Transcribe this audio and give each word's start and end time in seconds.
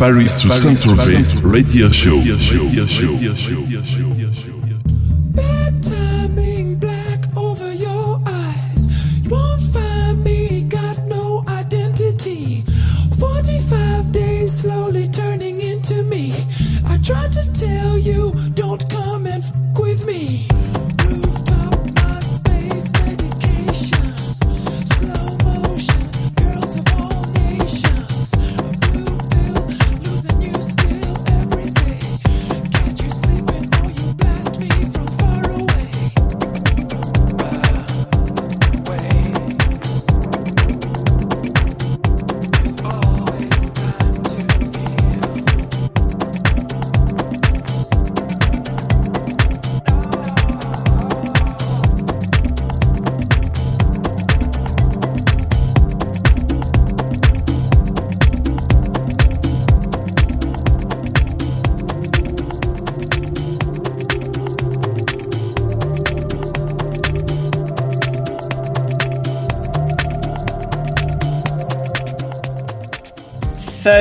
Paris 0.00 0.40
to 0.40 0.48
Paris 0.48 0.62
Central 0.62 0.96
Bay 0.96 1.22
Radio 1.42 1.90
Show. 1.90 2.16
Radio 2.16 2.38
show. 2.38 2.64
Radio 2.64 2.86
show. 2.86 3.12
Radio 3.12 3.82
show. 3.82 4.19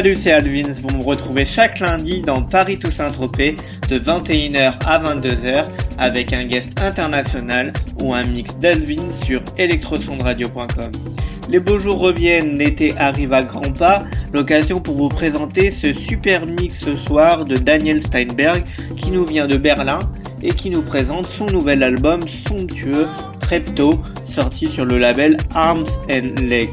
Salut, 0.10 0.22
c'est 0.22 0.32
Alvins. 0.32 0.74
Vous 0.82 0.98
me 0.98 1.04
retrouvez 1.04 1.46
chaque 1.46 1.80
lundi 1.80 2.22
dans 2.22 2.42
Paris 2.42 2.80
Toussaint 2.80 3.12
Tropez 3.12 3.56
de 3.90 4.00
21h 4.00 4.74
à 4.84 5.00
22h 5.04 5.68
avec 6.00 6.34
un 6.34 6.46
guest 6.46 6.82
international 6.82 7.72
ou 8.02 8.12
un 8.16 8.24
mix 8.24 8.58
d'Alvin 8.58 9.12
sur 9.24 9.44
electrosondradio.com. 9.60 10.92
Les 11.48 11.60
beaux 11.60 11.78
jours 11.78 12.00
reviennent, 12.00 12.58
l'été 12.58 12.98
arrive 12.98 13.34
à 13.34 13.44
grands 13.44 13.72
pas, 13.72 14.04
l'occasion 14.34 14.80
pour 14.80 14.96
vous 14.96 15.10
présenter 15.10 15.70
ce 15.70 15.94
super 15.94 16.48
mix 16.48 16.80
ce 16.80 16.96
soir 16.96 17.46
de 17.46 17.56
Daniel 17.56 18.02
Steinberg 18.02 18.64
qui 18.98 19.12
nous 19.12 19.26
vient 19.26 19.48
de 19.48 19.58
Berlin 19.58 20.00
et 20.42 20.54
qui 20.54 20.72
nous 20.72 20.82
présente 20.82 21.28
son 21.28 21.46
nouvel 21.46 21.84
album 21.84 22.22
somptueux 22.48 23.06
Trepto 23.42 24.02
sorti 24.28 24.66
sur 24.66 24.86
le 24.86 24.98
label 24.98 25.38
Arms 25.54 25.86
and 26.10 26.42
Legs. 26.42 26.70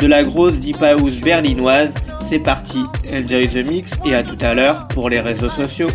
De 0.00 0.08
la 0.08 0.24
grosse 0.24 0.54
deep 0.54 0.82
house 0.82 1.20
berlinoise 1.20 1.92
c'est 2.28 2.38
parti, 2.38 2.78
enjoy 3.12 3.48
the 3.48 3.66
mix 3.66 3.90
et 4.04 4.14
à 4.14 4.22
tout 4.22 4.36
à 4.40 4.54
l'heure 4.54 4.88
pour 4.88 5.08
les 5.08 5.20
réseaux 5.20 5.48
sociaux. 5.48 5.88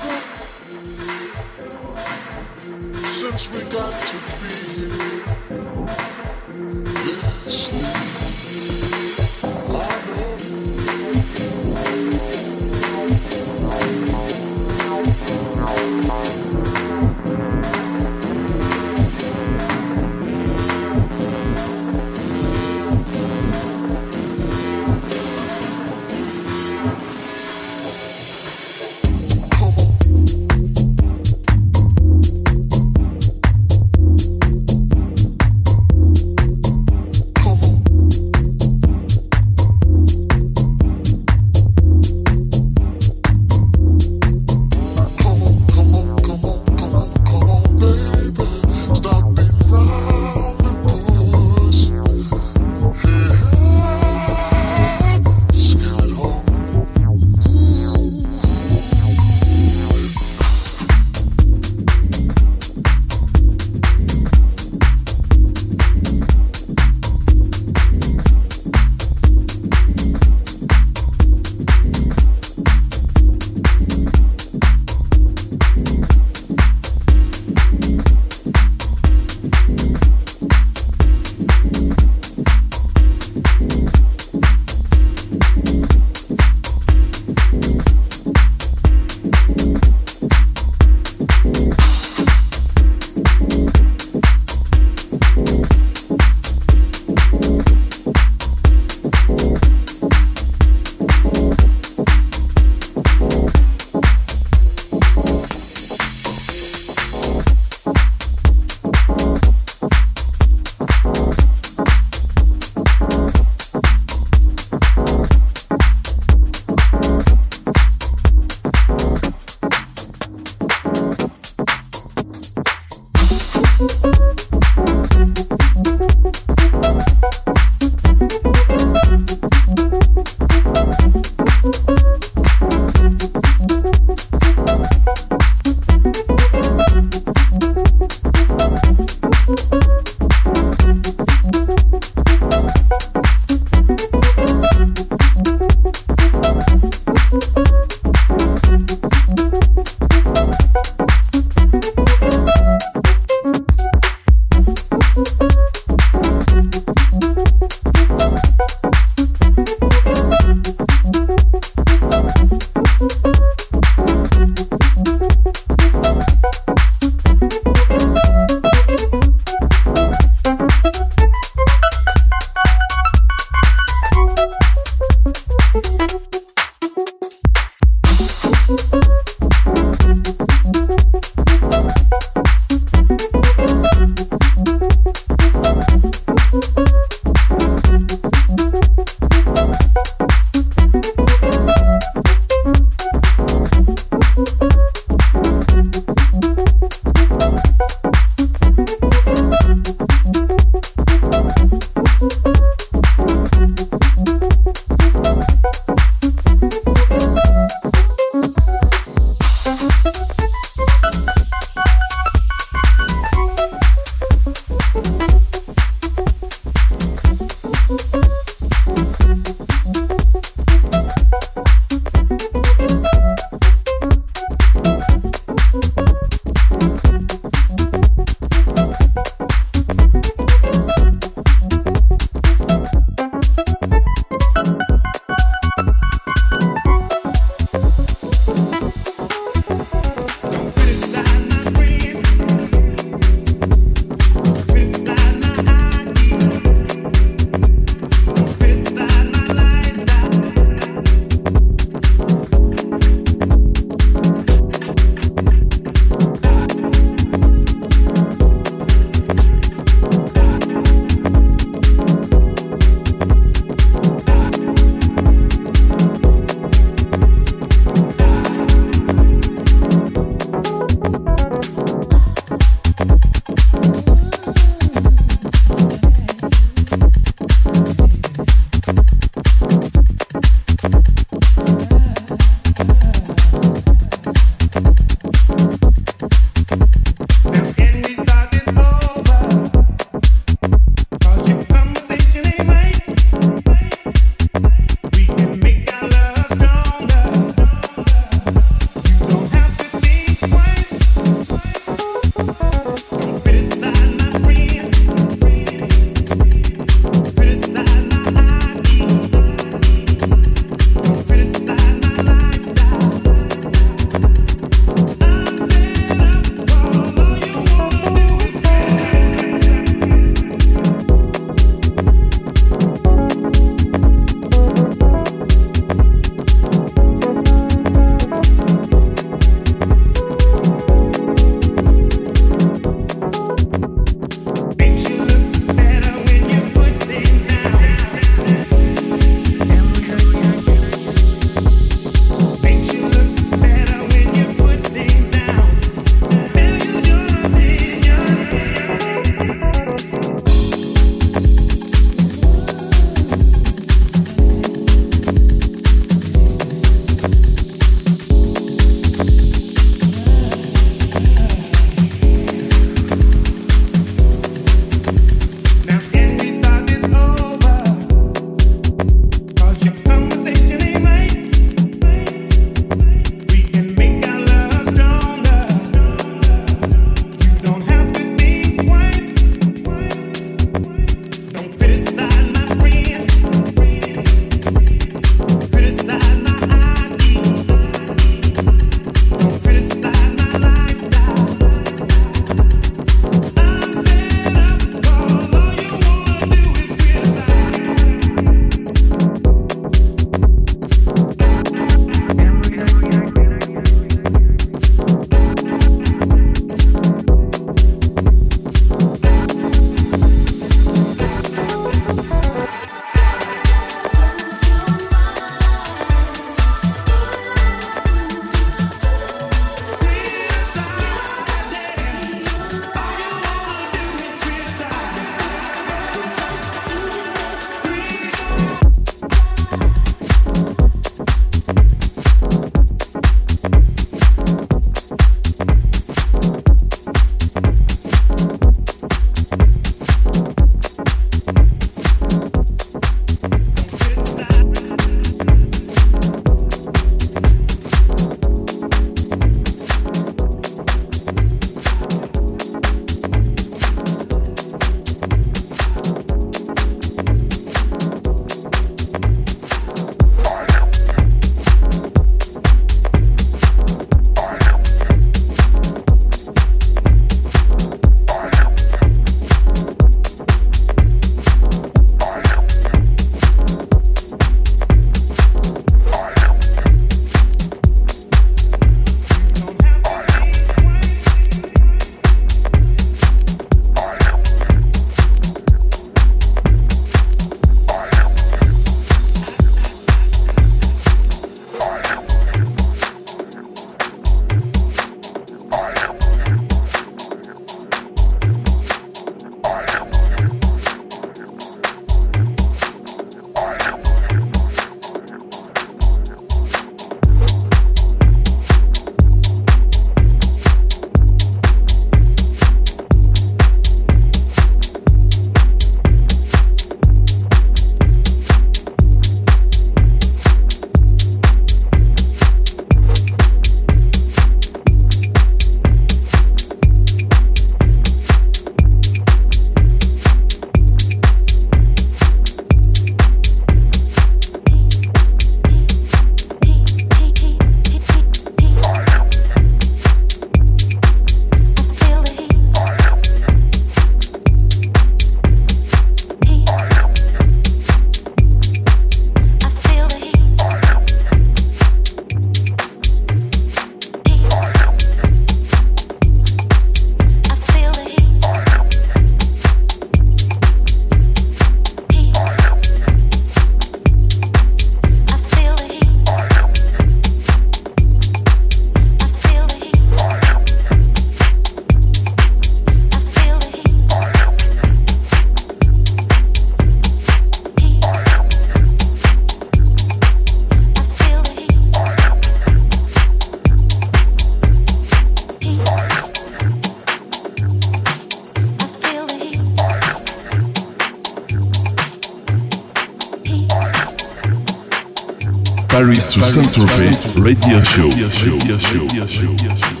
Paris 596.01 596.33
to 596.33 596.41
Saint-Tropez 596.41 597.27
Radio 597.35 597.83
Show. 597.83 598.09
Radio 598.09 598.27
show. 598.29 598.57
Radio 598.57 599.27
show. 599.27 600.00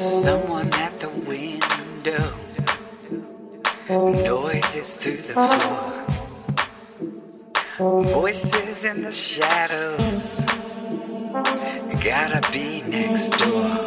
Someone 0.00 0.72
at 0.72 0.98
the 0.98 1.10
window. 1.28 2.32
Noises 3.86 4.96
through 4.96 5.18
the 5.18 5.34
floor. 7.76 8.04
Voices 8.04 8.86
in 8.86 9.02
the 9.02 9.12
shadows. 9.12 10.40
Gotta 12.02 12.40
be 12.50 12.80
next 12.88 13.28
door. 13.36 13.86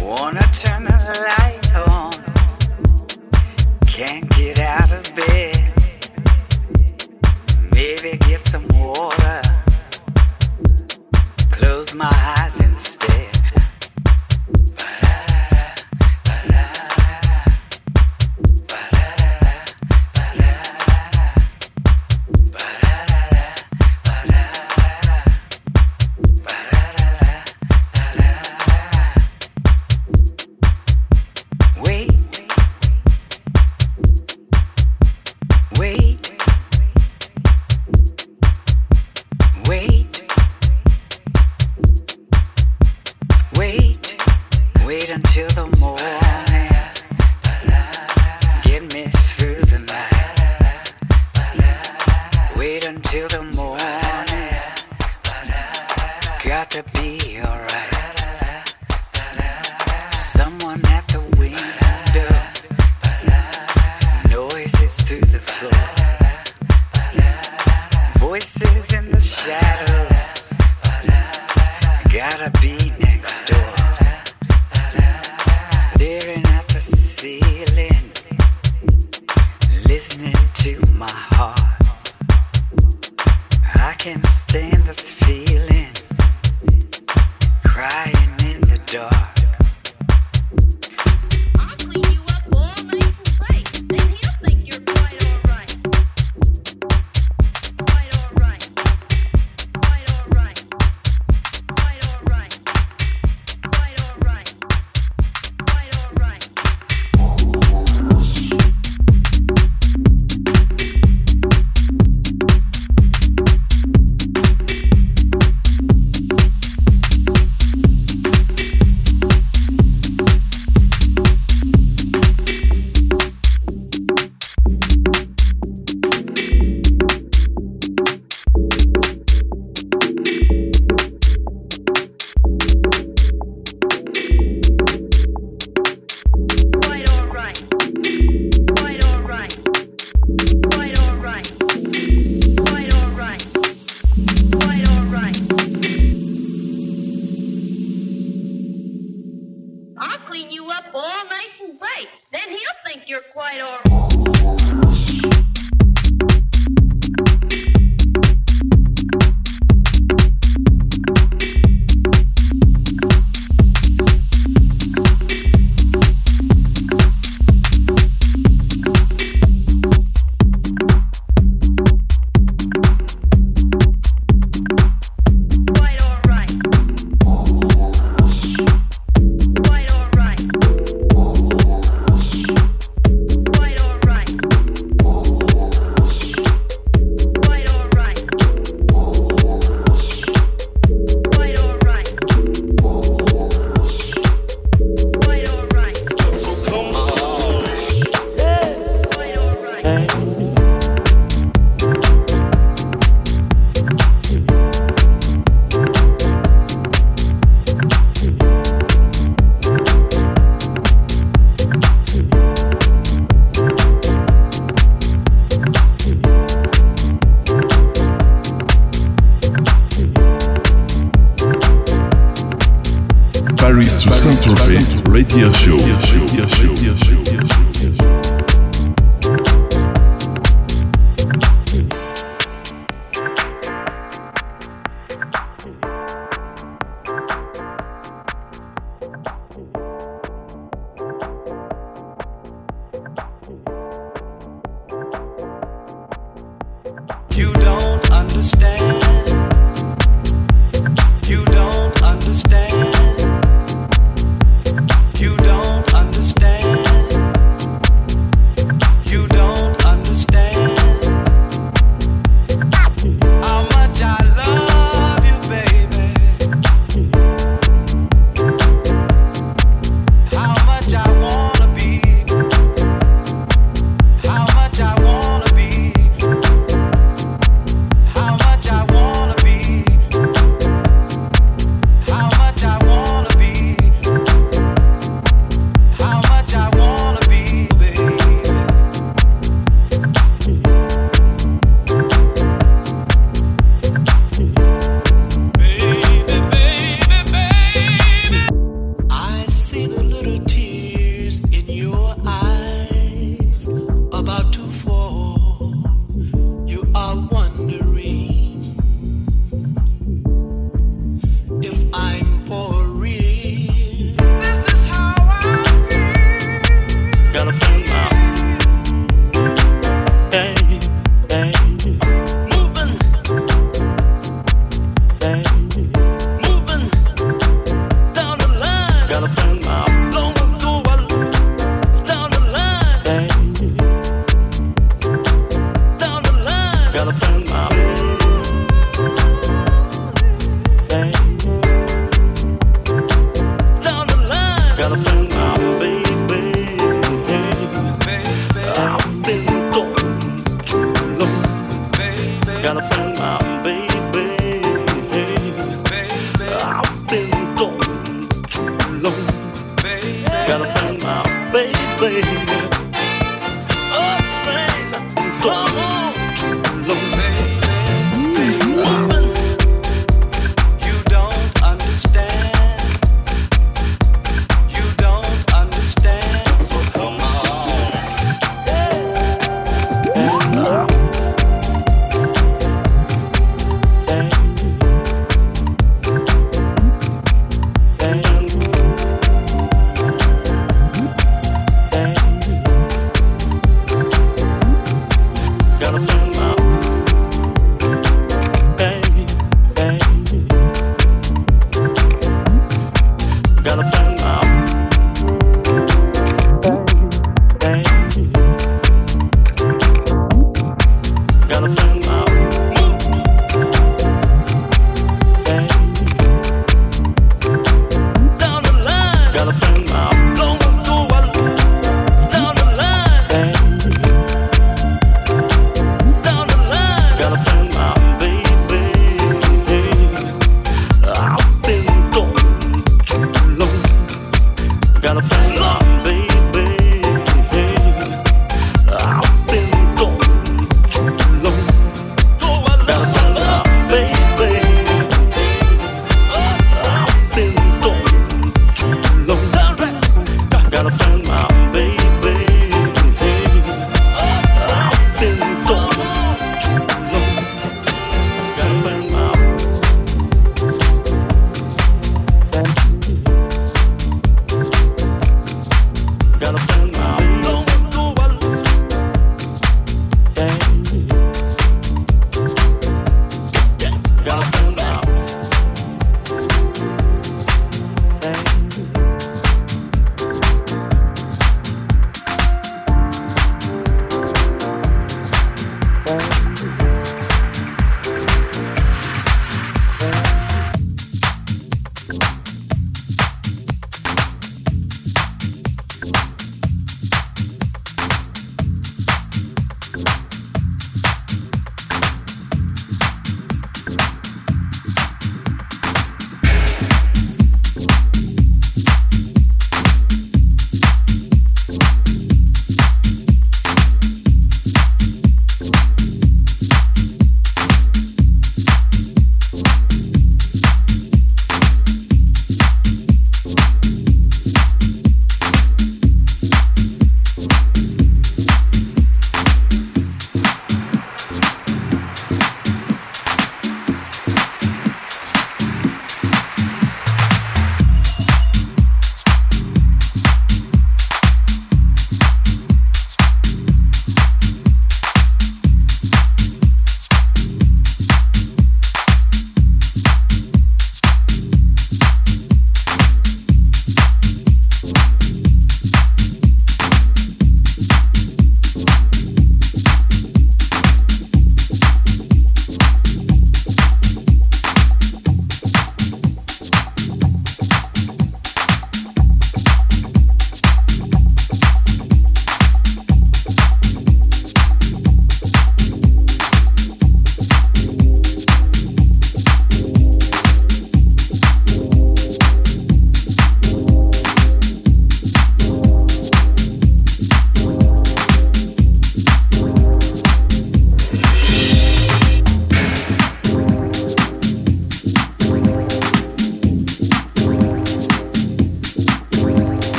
Wanna 0.00 0.40
turn 0.54 0.84
the 0.84 1.26
light 1.28 1.76
on. 1.76 2.12
Can't 3.86 4.26
get 4.38 4.58
out 4.60 4.90
of 4.90 5.04
bed. 5.14 5.70
Maybe 7.70 8.16
get 8.16 8.46
some 8.46 8.66
water. 8.68 9.17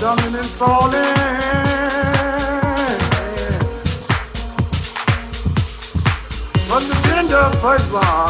dominant 0.00 0.46
falling. 0.46 1.20
The. 7.90 8.29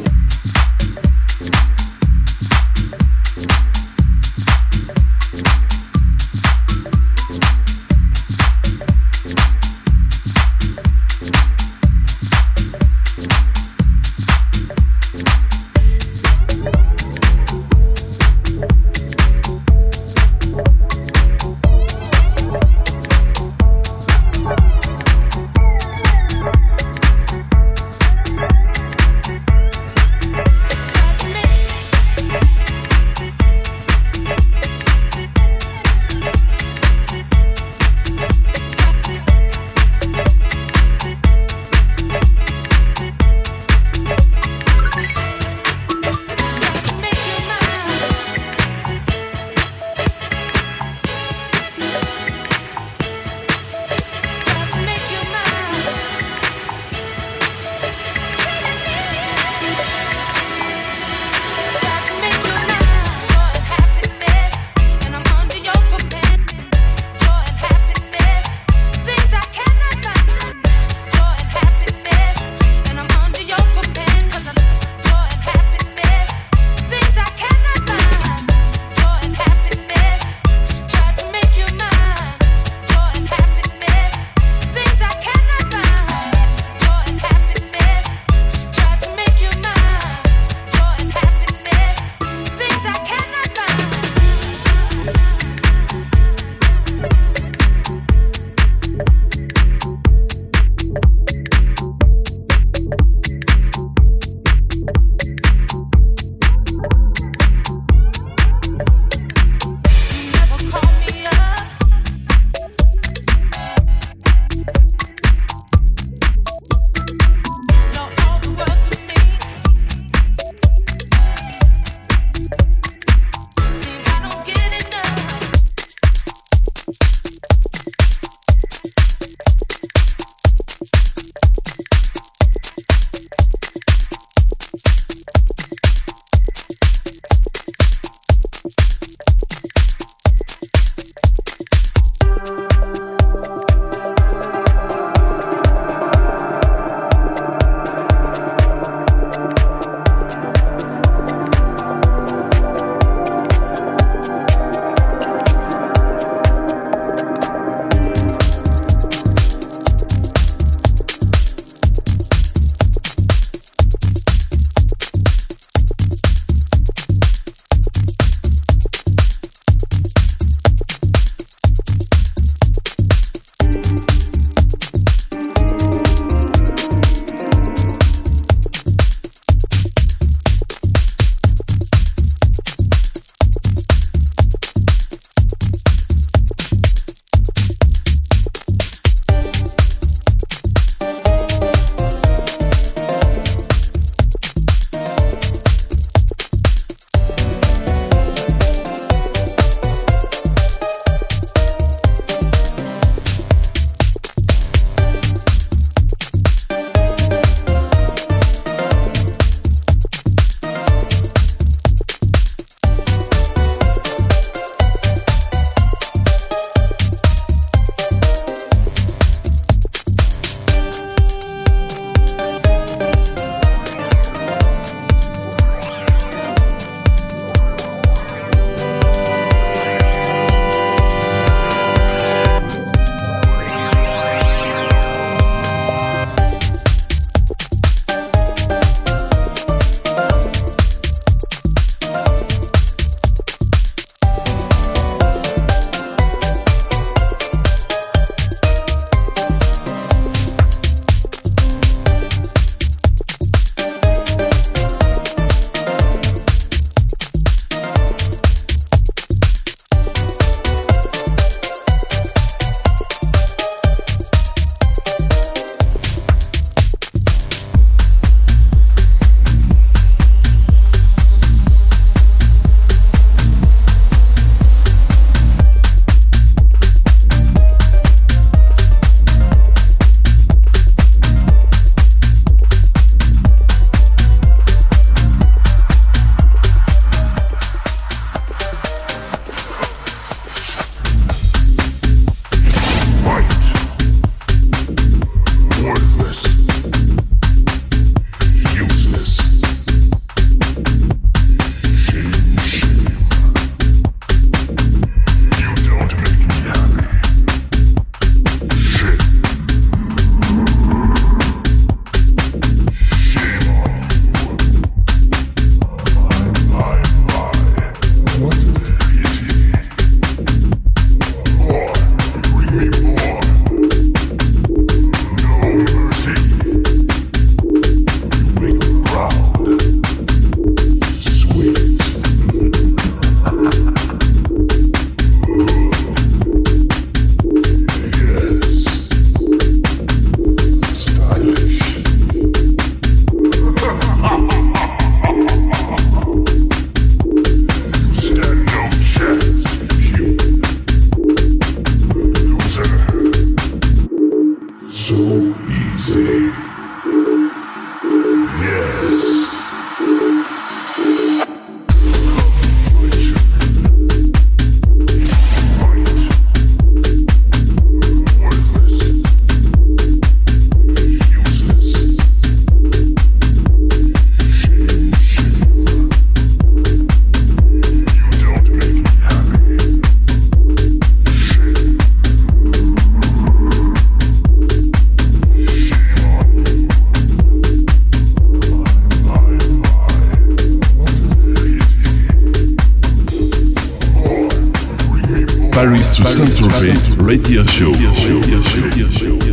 Central 396.25 396.69
Radio 397.17 397.63
Show. 397.65 397.91
Radio 397.91 398.13
show. 398.13 398.39
Radio 398.81 399.07
show. 399.09 399.50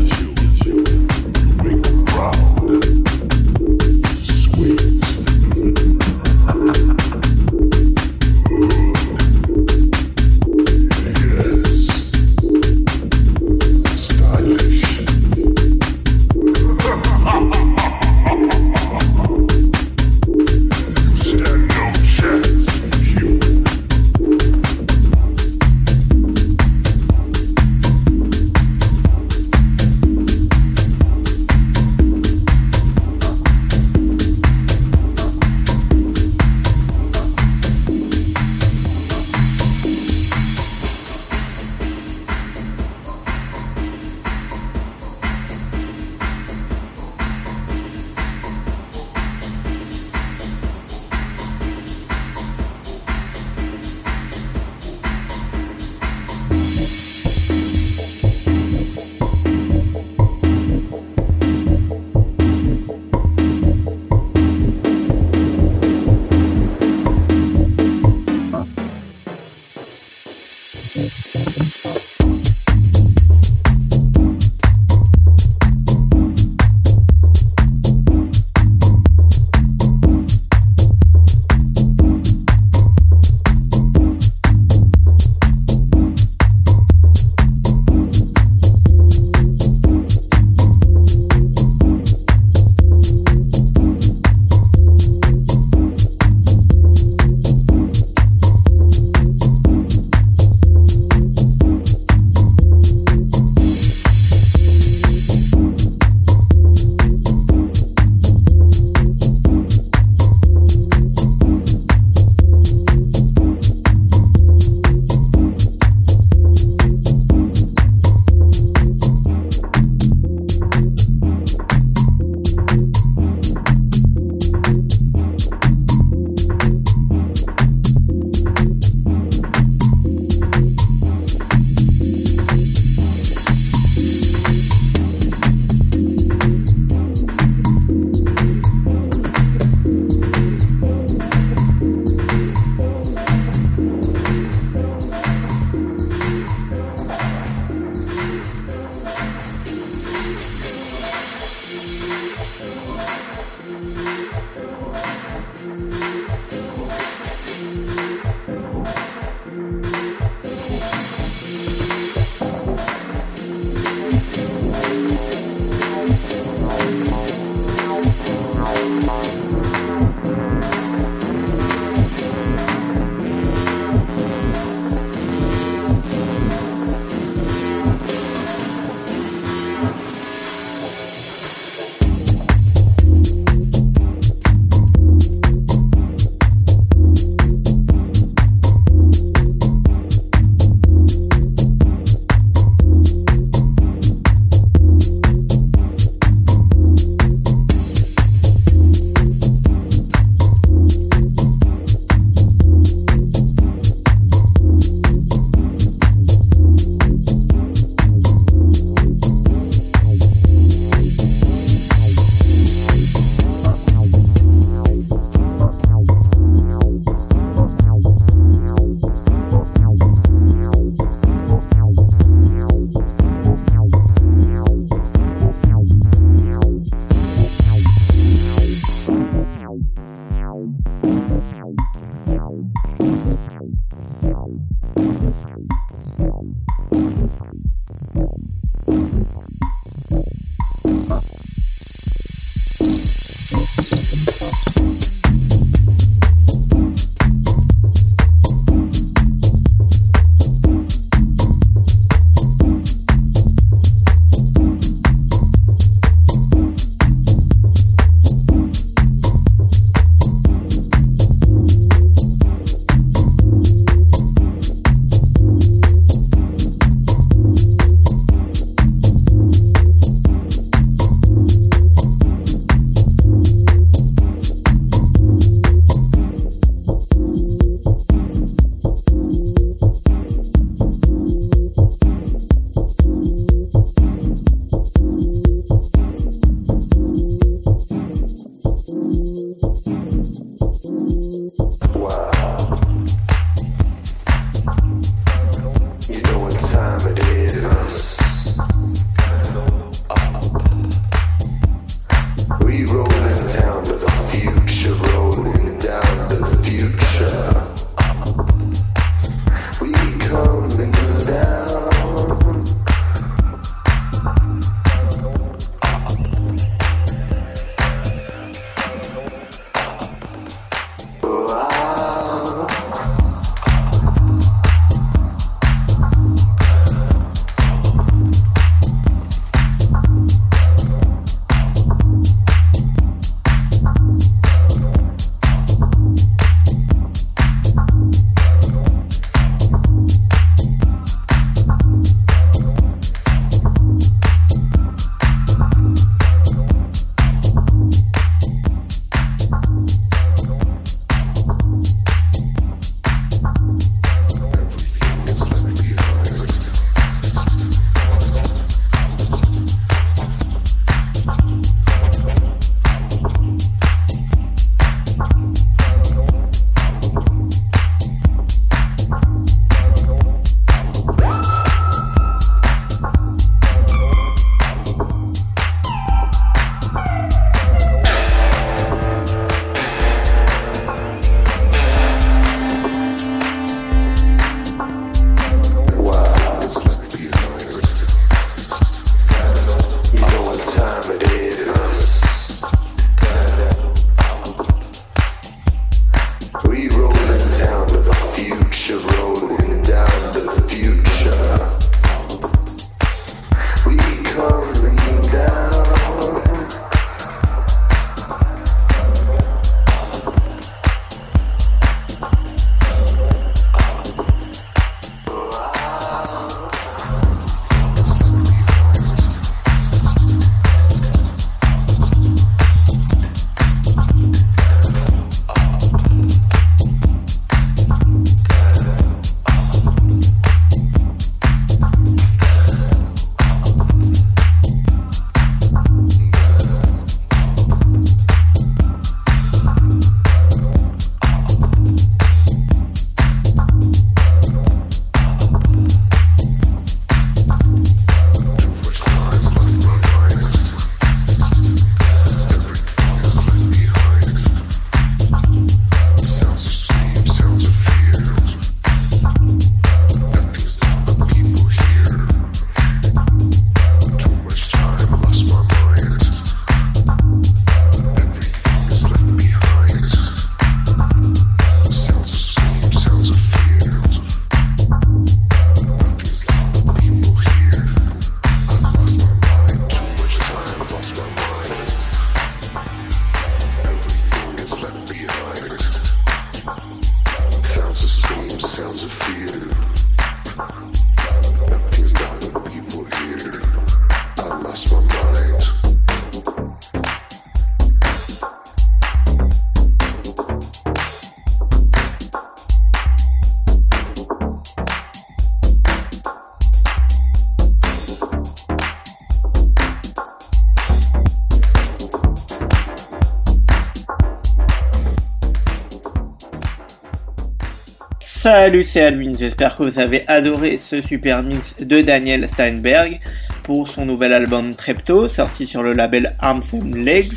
Salut, 518.50 518.82
c'est 518.82 519.02
Alvin, 519.02 519.32
j'espère 519.38 519.76
que 519.76 519.82
vous 519.82 519.98
avez 519.98 520.26
adoré 520.26 520.78
ce 520.78 521.02
super 521.02 521.42
mix 521.42 521.76
de 521.84 522.00
Daniel 522.00 522.48
Steinberg 522.48 523.20
pour 523.62 523.90
son 523.90 524.06
nouvel 524.06 524.32
album 524.32 524.74
Trepto, 524.74 525.28
sorti 525.28 525.66
sur 525.66 525.82
le 525.82 525.92
label 525.92 526.34
Arms 526.38 526.62
and 526.72 526.94
Legs, 526.94 527.34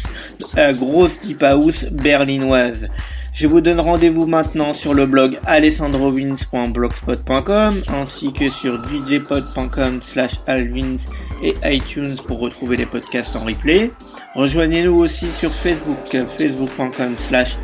la 0.56 0.72
grosse 0.72 1.20
deep 1.20 1.44
house 1.44 1.84
berlinoise. 1.92 2.88
Je 3.34 3.46
vous 3.46 3.60
donne 3.60 3.82
rendez-vous 3.82 4.26
maintenant 4.26 4.70
sur 4.70 4.94
le 4.94 5.06
blog 5.06 5.38
alessandrovins.blogspot.com 5.46 7.82
ainsi 7.94 8.32
que 8.32 8.50
sur 8.50 8.82
djpod.com 8.82 10.00
slash 10.02 10.40
alvins 10.48 10.96
et 11.44 11.56
iTunes 11.66 12.16
pour 12.26 12.40
retrouver 12.40 12.78
les 12.78 12.86
podcasts 12.86 13.36
en 13.36 13.44
replay. 13.44 13.92
Rejoignez-nous 14.36 14.96
aussi 14.96 15.30
sur 15.30 15.54
Facebook, 15.54 16.16
facebook.com 16.38 17.16
slash 17.18 17.58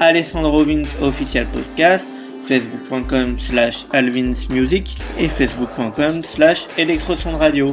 alessandrovins 0.00 0.84
official 1.02 1.44
podcast 1.52 2.08
facebook.com 2.48 3.38
slash 3.40 3.86
alvinsmusic 3.92 4.96
et 5.18 5.28
facebook.com 5.28 6.22
slash 6.22 6.66
radio. 7.38 7.66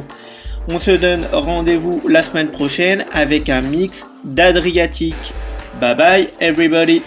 On 0.68 0.78
se 0.78 0.92
donne 0.92 1.26
rendez-vous 1.32 2.08
la 2.08 2.22
semaine 2.22 2.50
prochaine 2.50 3.04
avec 3.12 3.48
un 3.48 3.62
mix 3.62 4.06
d'Adriatique. 4.24 5.32
Bye 5.80 5.96
bye 5.96 6.30
everybody 6.40 7.02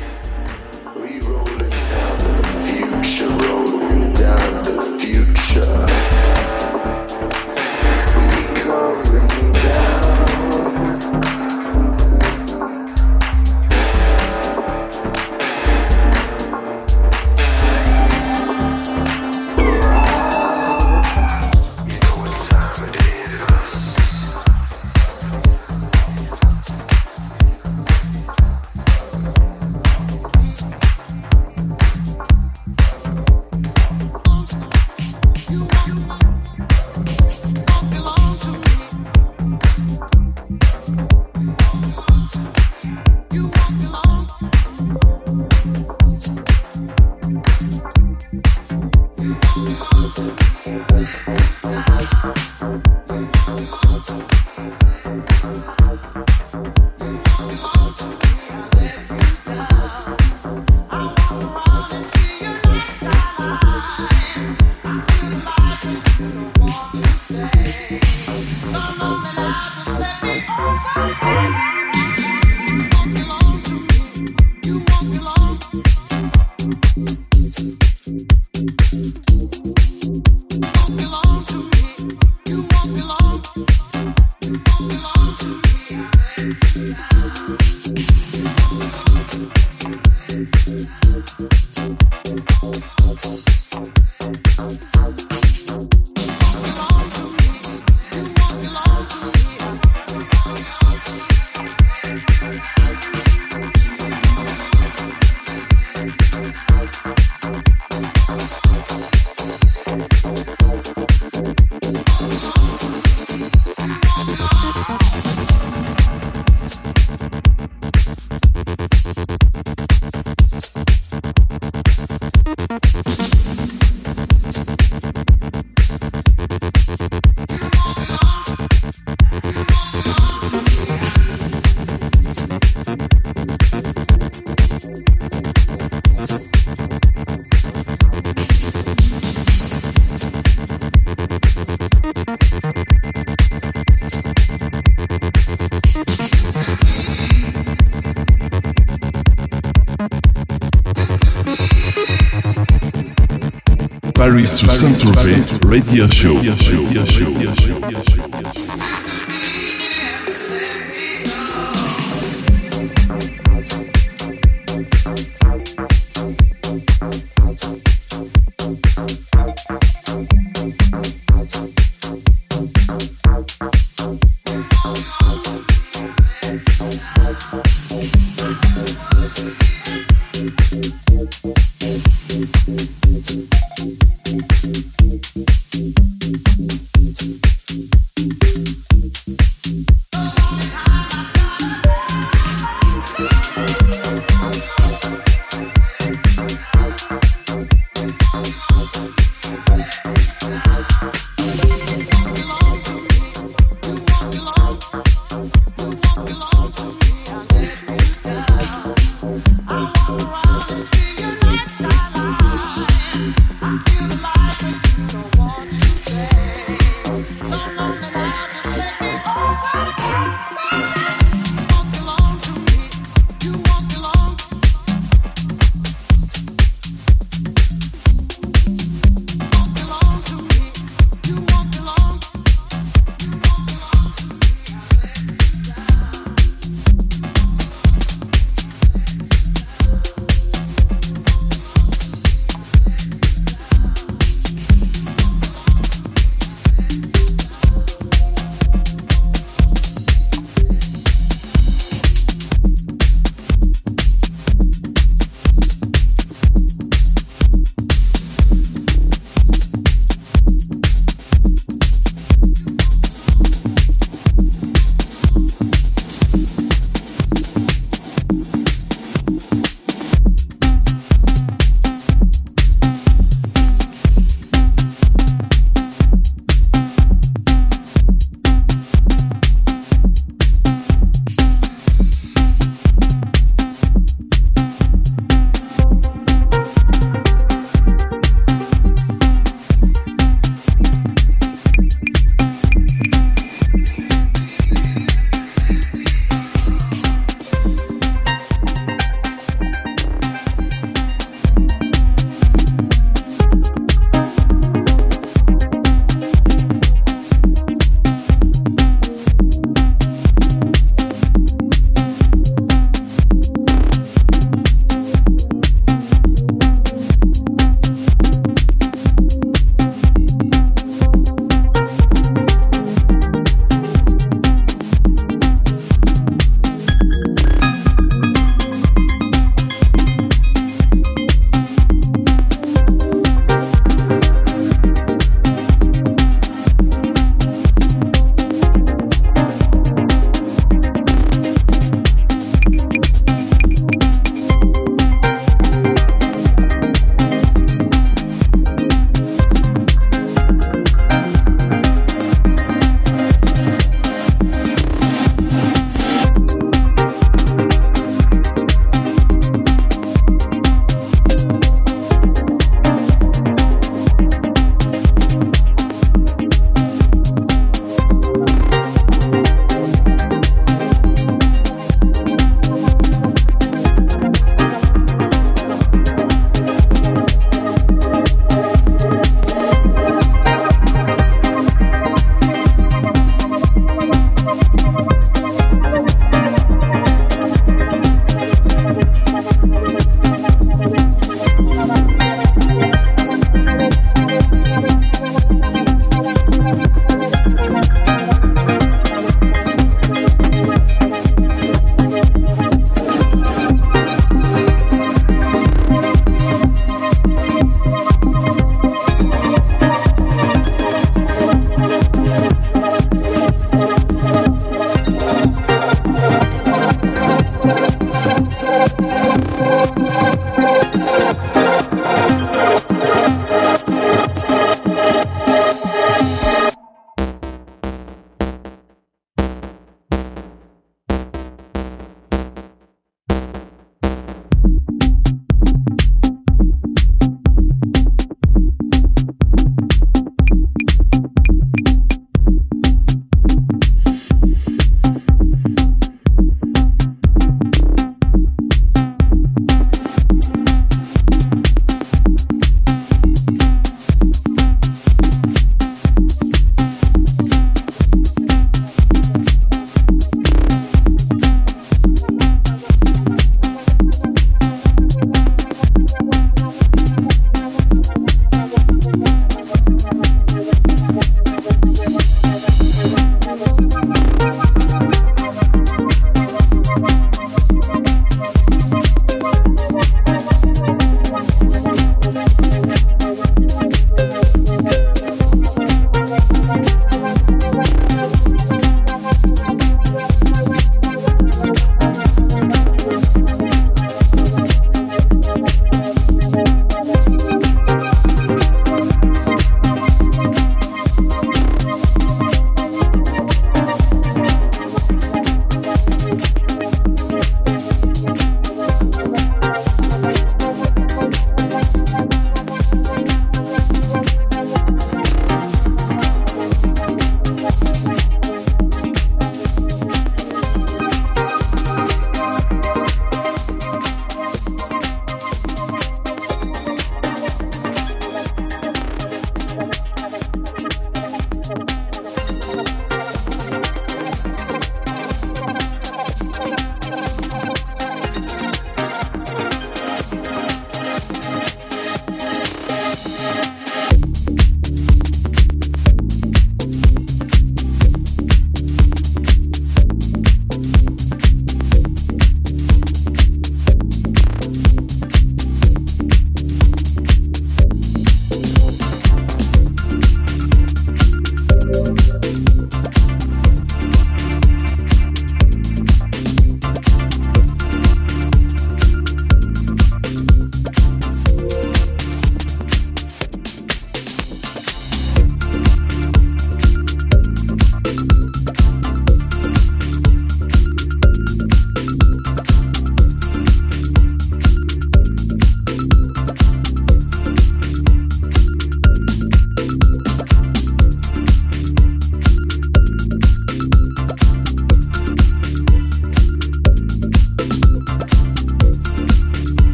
Paris 154.46 154.60
to 154.60 154.68
Saint-Tropez 154.76 155.60
Radio 155.66 156.08
Show. 156.08 156.36